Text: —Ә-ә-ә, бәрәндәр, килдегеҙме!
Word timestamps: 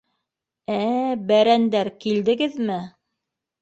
—Ә-ә-ә, 0.77 1.13
бәрәндәр, 1.33 1.93
килдегеҙме! 2.07 2.85